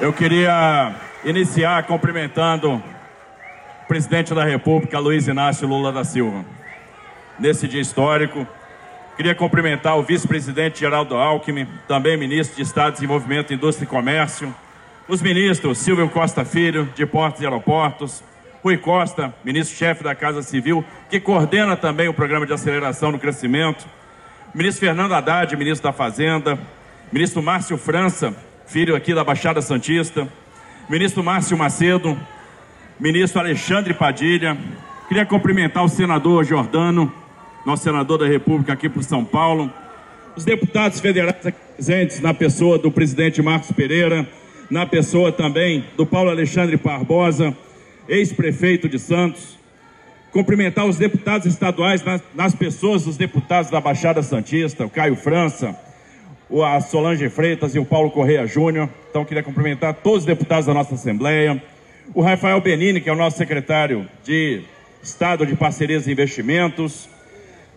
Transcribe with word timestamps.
Eu 0.00 0.14
queria 0.14 0.94
iniciar 1.26 1.82
cumprimentando 1.82 2.72
o 2.72 2.82
presidente 3.86 4.32
da 4.32 4.42
República, 4.42 4.98
Luiz 4.98 5.28
Inácio 5.28 5.68
Lula 5.68 5.92
da 5.92 6.04
Silva. 6.04 6.42
Nesse 7.38 7.68
dia 7.68 7.82
histórico, 7.82 8.46
queria 9.14 9.34
cumprimentar 9.34 9.98
o 9.98 10.02
vice-presidente 10.02 10.80
Geraldo 10.80 11.16
Alckmin, 11.16 11.68
também 11.86 12.16
ministro 12.16 12.56
de 12.56 12.62
Estado 12.62 12.92
de 12.92 13.00
Desenvolvimento, 13.00 13.52
Indústria 13.52 13.84
e 13.84 13.88
Comércio, 13.88 14.54
os 15.06 15.20
ministros 15.20 15.76
Silvio 15.76 16.08
Costa 16.08 16.46
Filho, 16.46 16.88
de 16.94 17.04
Portos 17.04 17.42
e 17.42 17.44
Aeroportos, 17.44 18.24
Rui 18.62 18.78
Costa, 18.78 19.34
ministro-chefe 19.44 20.02
da 20.02 20.14
Casa 20.14 20.40
Civil, 20.40 20.82
que 21.10 21.20
coordena 21.20 21.76
também 21.76 22.08
o 22.08 22.14
programa 22.14 22.46
de 22.46 22.54
aceleração 22.54 23.12
do 23.12 23.18
crescimento, 23.18 23.86
ministro 24.54 24.86
Fernando 24.86 25.12
Haddad, 25.12 25.54
ministro 25.58 25.90
da 25.90 25.92
Fazenda, 25.92 26.58
ministro 27.12 27.42
Márcio 27.42 27.76
França, 27.76 28.34
filho 28.70 28.94
aqui 28.94 29.12
da 29.12 29.24
Baixada 29.24 29.60
Santista, 29.60 30.28
ministro 30.88 31.24
Márcio 31.24 31.58
Macedo, 31.58 32.16
ministro 33.00 33.40
Alexandre 33.40 33.92
Padilha. 33.92 34.56
Queria 35.08 35.26
cumprimentar 35.26 35.84
o 35.84 35.88
senador 35.88 36.44
Jordano, 36.44 37.12
nosso 37.66 37.82
senador 37.82 38.18
da 38.18 38.28
República 38.28 38.72
aqui 38.72 38.88
por 38.88 39.02
São 39.02 39.24
Paulo, 39.24 39.68
os 40.36 40.44
deputados 40.44 41.00
federais 41.00 41.44
aqui 41.44 41.58
presentes, 41.74 42.20
na 42.20 42.32
pessoa 42.32 42.78
do 42.78 42.92
presidente 42.92 43.42
Marcos 43.42 43.72
Pereira, 43.72 44.24
na 44.70 44.86
pessoa 44.86 45.32
também 45.32 45.84
do 45.96 46.06
Paulo 46.06 46.30
Alexandre 46.30 46.76
Barbosa, 46.76 47.52
ex-prefeito 48.08 48.88
de 48.88 49.00
Santos. 49.00 49.58
Cumprimentar 50.30 50.86
os 50.86 50.96
deputados 50.96 51.44
estaduais, 51.48 52.04
nas, 52.04 52.22
nas 52.36 52.54
pessoas 52.54 53.02
dos 53.02 53.16
deputados 53.16 53.68
da 53.68 53.80
Baixada 53.80 54.22
Santista, 54.22 54.86
o 54.86 54.90
Caio 54.90 55.16
França, 55.16 55.76
a 56.64 56.80
Solange 56.80 57.28
Freitas 57.28 57.74
e 57.74 57.78
o 57.78 57.84
Paulo 57.84 58.10
Correia 58.10 58.46
Júnior. 58.46 58.88
Então, 59.08 59.24
queria 59.24 59.42
cumprimentar 59.42 59.94
todos 59.94 60.20
os 60.20 60.24
deputados 60.24 60.66
da 60.66 60.74
nossa 60.74 60.94
Assembleia. 60.94 61.62
O 62.12 62.20
Rafael 62.20 62.60
Benini, 62.60 63.00
que 63.00 63.08
é 63.08 63.12
o 63.12 63.16
nosso 63.16 63.38
secretário 63.38 64.08
de 64.24 64.62
Estado 65.00 65.46
de 65.46 65.54
Parcerias 65.54 66.06
e 66.06 66.12
Investimentos. 66.12 67.08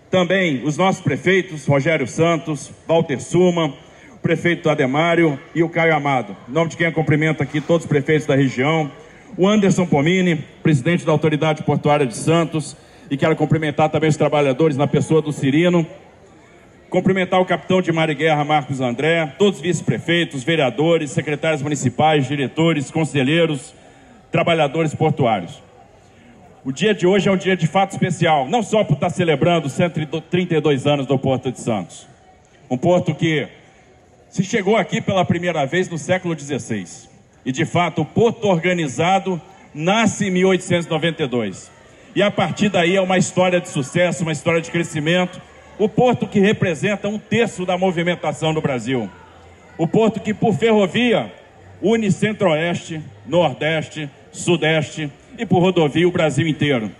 Também 0.09 0.63
os 0.63 0.75
nossos 0.75 1.01
prefeitos, 1.01 1.65
Rogério 1.67 2.07
Santos, 2.07 2.71
Walter 2.87 3.21
Suma, 3.21 3.73
o 4.11 4.17
prefeito 4.21 4.69
Ademário 4.69 5.39
e 5.53 5.61
o 5.61 5.69
Caio 5.69 5.95
Amado. 5.95 6.35
Em 6.49 6.51
nome 6.51 6.71
de 6.71 6.77
quem 6.77 6.87
eu 6.87 6.93
cumprimento 6.93 7.43
aqui 7.43 7.61
todos 7.61 7.85
os 7.85 7.89
prefeitos 7.89 8.25
da 8.25 8.35
região. 8.35 8.91
O 9.37 9.47
Anderson 9.47 9.85
Pomini, 9.85 10.35
presidente 10.63 11.05
da 11.05 11.11
Autoridade 11.11 11.63
Portuária 11.63 12.05
de 12.05 12.15
Santos. 12.15 12.75
E 13.09 13.17
quero 13.17 13.35
cumprimentar 13.35 13.89
também 13.89 14.09
os 14.09 14.17
trabalhadores 14.17 14.77
na 14.77 14.87
pessoa 14.87 15.21
do 15.21 15.31
Cirino, 15.31 15.85
Cumprimentar 16.93 17.41
o 17.41 17.45
capitão 17.45 17.81
de 17.81 17.91
Mar 17.91 18.07
e 18.11 18.13
Guerra, 18.13 18.43
Marcos 18.43 18.79
André, 18.79 19.25
todos 19.39 19.57
os 19.57 19.63
vice-prefeitos, 19.63 20.43
vereadores, 20.43 21.09
secretários 21.09 21.63
municipais, 21.63 22.27
diretores, 22.27 22.91
conselheiros, 22.91 23.73
trabalhadores 24.31 24.93
portuários. 24.93 25.59
O 26.63 26.71
dia 26.71 26.93
de 26.93 27.07
hoje 27.07 27.27
é 27.27 27.31
um 27.31 27.35
dia 27.35 27.57
de 27.57 27.65
fato 27.65 27.93
especial, 27.93 28.47
não 28.47 28.61
só 28.61 28.83
por 28.83 28.93
estar 28.93 29.09
celebrando 29.09 29.69
132 29.69 30.85
anos 30.85 31.07
do 31.07 31.17
Porto 31.17 31.51
de 31.51 31.59
Santos. 31.59 32.07
Um 32.69 32.77
porto 32.77 33.15
que 33.15 33.47
se 34.29 34.43
chegou 34.43 34.77
aqui 34.77 35.01
pela 35.01 35.25
primeira 35.25 35.65
vez 35.65 35.89
no 35.89 35.97
século 35.97 36.39
XVI. 36.39 36.85
E 37.43 37.51
de 37.51 37.65
fato, 37.65 38.03
o 38.03 38.05
porto 38.05 38.47
organizado 38.47 39.41
nasce 39.73 40.27
em 40.27 40.29
1892. 40.29 41.71
E 42.15 42.21
a 42.21 42.29
partir 42.29 42.69
daí 42.69 42.95
é 42.95 43.01
uma 43.01 43.17
história 43.17 43.59
de 43.59 43.67
sucesso, 43.67 44.21
uma 44.21 44.31
história 44.31 44.61
de 44.61 44.69
crescimento 44.69 45.41
o 45.77 45.89
porto 45.89 46.27
que 46.27 46.39
representa 46.39 47.07
um 47.07 47.17
terço 47.17 47.65
da 47.65 47.77
movimentação 47.77 48.53
do 48.53 48.61
Brasil. 48.61 49.09
O 49.77 49.87
porto 49.87 50.19
que, 50.19 50.33
por 50.33 50.53
ferrovia, 50.55 51.31
une 51.81 52.11
centro-oeste, 52.11 53.01
nordeste, 53.25 54.09
sudeste 54.31 55.11
e 55.37 55.45
por 55.45 55.59
rodovia 55.59 56.07
o 56.07 56.11
Brasil 56.11 56.47
inteiro. 56.47 56.91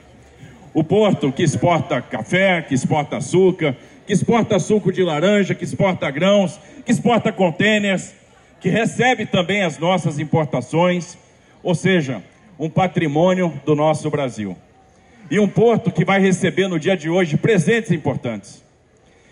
O 0.74 0.84
porto 0.84 1.32
que 1.32 1.44
exporta 1.44 2.02
café, 2.02 2.62
que 2.62 2.74
exporta 2.74 3.18
açúcar, 3.18 3.76
que 4.08 4.14
exporta 4.14 4.60
suco 4.60 4.92
de 4.92 5.04
laranja, 5.04 5.54
que 5.54 5.64
exporta 5.64 6.10
grãos, 6.10 6.60
que 6.84 6.92
exporta 6.92 7.32
contêineres, 7.32 8.14
que 8.60 8.70
recebe 8.70 9.26
também 9.26 9.64
as 9.64 9.78
nossas 9.78 10.20
importações, 10.20 11.18
ou 11.62 11.76
seja, 11.76 12.24
um 12.58 12.70
patrimônio 12.70 13.54
do 13.66 13.76
nosso 13.76 14.10
Brasil. 14.10 14.58
E 15.30 15.40
um 15.40 15.48
porto 15.48 15.92
que 15.92 16.06
vai 16.06 16.20
receber 16.20 16.68
no 16.68 16.80
dia 16.80 16.96
de 16.96 17.10
hoje 17.10 17.38
presentes 17.38 17.92
importantes 17.92 18.64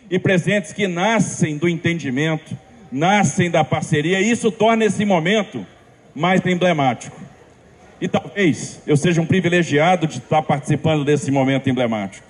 e 0.09 0.19
presentes 0.19 0.74
que 0.74 0.88
nascem 0.88 1.57
do 1.57 1.69
entendimento, 1.69 2.57
nascem 2.91 3.50
da 3.50 3.63
parceria, 3.63 4.19
e 4.19 4.30
isso 4.30 4.51
torna 4.51 4.84
esse 4.84 5.06
momento 5.06 5.66
mais 6.13 6.46
emblemático. 6.46 7.16
E 8.00 8.07
talvez 8.07 8.81
eu 8.85 8.97
seja 8.97 9.22
um 9.22 9.25
privilegiado 9.25 10.07
de 10.07 10.18
estar 10.18 10.41
participando 10.41 11.06
desse 11.06 11.31
momento 11.31 11.69
emblemático, 11.69 12.28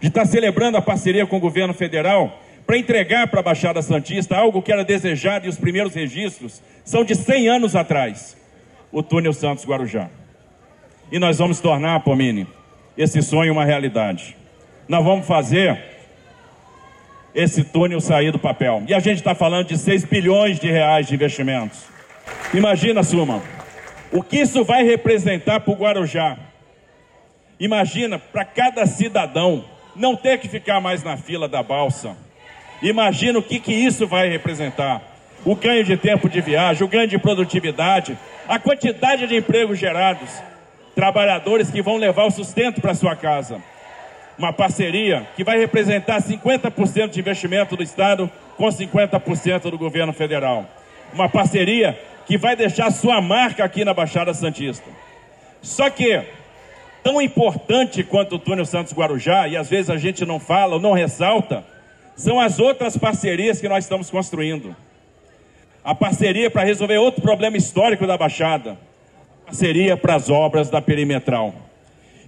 de 0.00 0.08
estar 0.08 0.24
celebrando 0.24 0.78
a 0.78 0.82
parceria 0.82 1.26
com 1.26 1.36
o 1.36 1.40
governo 1.40 1.74
federal 1.74 2.40
para 2.66 2.78
entregar 2.78 3.26
para 3.26 3.40
a 3.40 3.42
Baixada 3.42 3.82
Santista 3.82 4.36
algo 4.36 4.62
que 4.62 4.72
era 4.72 4.84
desejado 4.84 5.44
e 5.44 5.48
os 5.48 5.58
primeiros 5.58 5.92
registros 5.92 6.62
são 6.84 7.04
de 7.04 7.14
100 7.14 7.48
anos 7.48 7.74
atrás 7.74 8.36
o 8.92 9.02
túnel 9.02 9.32
Santos 9.32 9.66
Guarujá. 9.66 10.08
E 11.10 11.18
nós 11.18 11.38
vamos 11.38 11.60
tornar, 11.60 12.00
Pomini, 12.00 12.46
esse 13.02 13.22
sonho 13.22 13.54
uma 13.54 13.64
realidade. 13.64 14.36
Nós 14.86 15.02
vamos 15.02 15.26
fazer 15.26 15.82
esse 17.34 17.64
túnel 17.64 17.98
sair 17.98 18.30
do 18.30 18.38
papel. 18.38 18.82
E 18.86 18.92
a 18.92 19.00
gente 19.00 19.16
está 19.16 19.34
falando 19.34 19.68
de 19.68 19.78
6 19.78 20.04
bilhões 20.04 20.60
de 20.60 20.70
reais 20.70 21.06
de 21.06 21.14
investimentos. 21.14 21.84
Imagina, 22.52 23.02
Suma, 23.02 23.42
o 24.12 24.22
que 24.22 24.40
isso 24.40 24.62
vai 24.64 24.84
representar 24.84 25.60
para 25.60 25.72
o 25.72 25.76
Guarujá. 25.76 26.36
Imagina 27.58 28.18
para 28.18 28.44
cada 28.44 28.84
cidadão 28.84 29.64
não 29.96 30.14
ter 30.14 30.38
que 30.38 30.46
ficar 30.46 30.78
mais 30.78 31.02
na 31.02 31.16
fila 31.16 31.48
da 31.48 31.62
balsa. 31.62 32.14
Imagina 32.82 33.38
o 33.38 33.42
que, 33.42 33.60
que 33.60 33.72
isso 33.72 34.06
vai 34.06 34.28
representar. 34.28 35.00
O 35.42 35.56
ganho 35.56 35.84
de 35.84 35.96
tempo 35.96 36.28
de 36.28 36.42
viagem, 36.42 36.84
o 36.84 36.88
ganho 36.88 37.08
de 37.08 37.18
produtividade, 37.18 38.18
a 38.46 38.58
quantidade 38.58 39.26
de 39.26 39.36
empregos 39.36 39.78
gerados, 39.78 40.28
trabalhadores 41.00 41.70
que 41.70 41.80
vão 41.80 41.96
levar 41.96 42.24
o 42.24 42.30
sustento 42.30 42.80
para 42.80 42.92
sua 42.94 43.16
casa 43.16 43.62
uma 44.40 44.54
parceria 44.54 45.28
que 45.36 45.44
vai 45.44 45.58
representar 45.58 46.22
50% 46.22 47.10
de 47.10 47.20
investimento 47.20 47.76
do 47.76 47.82
Estado 47.82 48.30
com 48.56 48.66
50% 48.66 49.70
do 49.70 49.76
governo 49.76 50.14
federal. 50.14 50.64
Uma 51.12 51.28
parceria 51.28 51.98
que 52.24 52.38
vai 52.38 52.56
deixar 52.56 52.90
sua 52.90 53.20
marca 53.20 53.62
aqui 53.62 53.84
na 53.84 53.92
Baixada 53.92 54.32
Santista. 54.32 54.88
Só 55.60 55.90
que, 55.90 56.22
tão 57.02 57.20
importante 57.20 58.02
quanto 58.02 58.36
o 58.36 58.38
túnel 58.38 58.64
Santos 58.64 58.94
Guarujá, 58.94 59.46
e 59.46 59.58
às 59.58 59.68
vezes 59.68 59.90
a 59.90 59.98
gente 59.98 60.24
não 60.24 60.40
fala 60.40 60.74
ou 60.74 60.80
não 60.80 60.92
ressalta, 60.92 61.62
são 62.16 62.40
as 62.40 62.58
outras 62.58 62.96
parcerias 62.96 63.60
que 63.60 63.68
nós 63.68 63.84
estamos 63.84 64.08
construindo. 64.08 64.74
A 65.84 65.94
parceria 65.94 66.50
para 66.50 66.64
resolver 66.64 66.96
outro 66.96 67.20
problema 67.20 67.58
histórico 67.58 68.06
da 68.06 68.16
Baixada. 68.16 68.78
Parceria 69.50 69.96
para 69.96 70.14
as 70.14 70.30
obras 70.30 70.70
da 70.70 70.80
perimetral. 70.80 71.52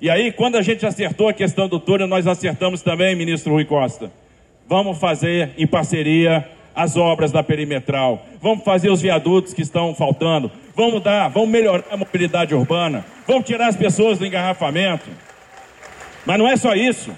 E 0.01 0.11
aí, 0.11 0.33
quando 0.33 0.57
a 0.57 0.63
gente 0.63 0.85
acertou 0.85 1.29
a 1.29 1.33
questão 1.33 1.69
do 1.69 1.79
túnel, 1.79 2.09
nós 2.09 2.27
acertamos 2.27 2.83
também, 2.83 3.15
ministro 3.15 3.53
Rui 3.53 3.65
Costa. 3.65 4.11
Vamos 4.69 4.99
fazer 4.99 5.51
em 5.57 5.65
parceria 5.65 6.45
as 6.75 6.97
obras 6.97 7.31
da 7.31 7.41
perimetral. 7.41 8.27
Vamos 8.41 8.65
fazer 8.65 8.91
os 8.91 9.01
viadutos 9.01 9.55
que 9.55 9.63
estão 9.63 9.95
faltando. 9.95 10.51
Vamos 10.75 11.01
dar, 11.01 11.29
vamos 11.29 11.49
melhorar 11.49 11.85
a 11.93 11.97
mobilidade 11.97 12.57
urbana. 12.57 13.05
Vamos 13.25 13.47
tirar 13.47 13.69
as 13.69 13.77
pessoas 13.77 14.19
do 14.19 14.27
engarrafamento. 14.27 15.09
Mas 16.27 16.39
não 16.39 16.49
é 16.49 16.57
só 16.57 16.75
isso. 16.75 17.13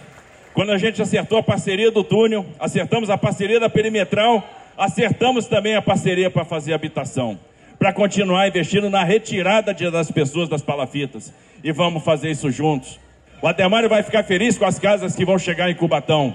Quando 0.53 0.73
a 0.73 0.77
gente 0.77 1.01
acertou 1.01 1.39
a 1.39 1.43
parceria 1.43 1.91
do 1.91 2.05
túnel, 2.05 2.45
acertamos 2.61 3.09
a 3.09 3.17
parceria 3.17 3.59
da 3.59 3.71
perimetral, 3.71 4.47
acertamos 4.77 5.47
também 5.47 5.77
a 5.77 5.81
parceria 5.81 6.29
para 6.29 6.45
fazer 6.45 6.75
habitação 6.75 7.39
para 7.85 7.93
continuar 7.93 8.49
investindo 8.49 8.89
na 8.89 9.05
retirada 9.05 9.75
das 9.91 10.11
pessoas 10.11 10.49
das 10.49 10.63
palafitas. 10.63 11.35
E 11.63 11.71
vamos 11.71 12.03
fazer 12.03 12.31
isso 12.31 12.51
juntos. 12.51 12.99
O 13.43 13.47
Ademário 13.47 13.91
vai 13.91 14.03
ficar 14.03 14.25
feliz 14.25 14.57
com 14.57 14.65
as 14.65 14.79
casas 14.79 15.15
que 15.15 15.23
vão 15.23 15.39
chegar 15.39 15.69
em 15.69 15.75
Cubatão. 15.75 16.35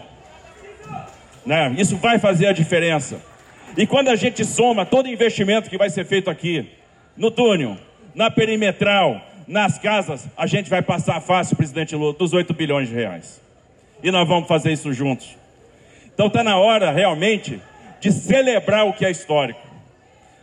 Né? 1.44 1.74
Isso 1.76 1.98
vai 1.98 2.20
fazer 2.20 2.46
a 2.46 2.52
diferença. 2.52 3.20
E 3.76 3.88
quando 3.88 4.10
a 4.10 4.16
gente 4.16 4.46
soma 4.46 4.86
todo 4.86 5.10
investimento 5.10 5.72
que 5.72 5.78
vai 5.80 5.90
ser 5.90 6.06
feito 6.06 6.30
aqui, 6.30 6.70
no 7.18 7.32
túnel, 7.32 7.78
na 8.14 8.30
perimetral, 8.30 9.20
nas 9.48 9.80
casas, 9.80 10.28
a 10.38 10.46
gente 10.46 10.70
vai 10.70 10.84
passar 10.84 11.20
fácil, 11.20 11.58
presidente 11.58 11.96
Lula, 11.96 12.14
dos 12.14 12.32
8 12.32 12.54
bilhões 12.54 12.90
de 12.90 12.94
reais. 12.94 13.42
E 14.04 14.12
nós 14.12 14.28
vamos 14.28 14.48
fazer 14.48 14.72
isso 14.72 14.94
juntos. 14.94 15.36
Então 16.14 16.28
está 16.28 16.44
na 16.44 16.58
hora, 16.58 16.92
realmente, 16.92 17.60
de 18.00 18.12
celebrar 18.12 18.86
o 18.86 18.94
que 18.94 19.04
é 19.04 19.10
histórico. 19.10 19.69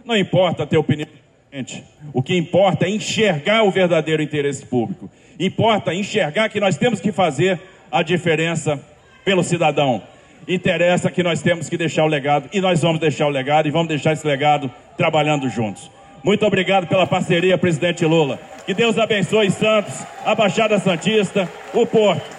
Não 0.07 0.17
importa 0.17 0.65
ter 0.65 0.79
opinião 0.79 1.09
diferente. 1.51 1.83
O 2.13 2.23
que 2.23 2.37
importa 2.37 2.87
é 2.87 2.91
enxergar 2.91 3.65
o 3.65 3.73
verdadeiro 3.73 4.23
interesse 4.23 4.65
público. 4.65 5.11
Importa 5.39 5.93
enxergar 5.93 6.49
que 6.49 6.61
nós 6.61 6.77
temos 6.77 7.01
que 7.01 7.11
fazer 7.11 7.61
a 7.91 8.05
diferença 8.05 8.81
pelo 9.25 9.43
cidadão. 9.43 10.01
Interessa 10.47 11.11
que 11.11 11.25
nós 11.25 11.43
temos 11.43 11.69
que 11.69 11.77
deixar 11.77 12.05
o 12.05 12.07
legado 12.07 12.49
e 12.53 12.61
nós 12.61 12.81
vamos 12.83 13.01
deixar 13.01 13.27
o 13.27 13.31
legado 13.31 13.67
e 13.67 13.73
vamos 13.73 13.89
deixar 13.89 14.13
esse 14.13 14.25
legado 14.25 14.71
trabalhando 14.97 15.49
juntos. 15.49 15.91
Muito 16.23 16.47
obrigado 16.47 16.87
pela 16.87 17.07
parceria, 17.07 17.59
presidente 17.59 18.05
Lula. 18.05 18.39
Que 18.65 18.75
Deus 18.75 18.97
abençoe 18.99 19.51
Santos, 19.51 20.07
a 20.25 20.37
Baixada 20.37 20.79
Santista, 20.79 21.51
o 21.75 21.85
Porto. 21.85 22.36